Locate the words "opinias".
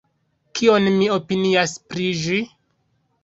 1.17-1.75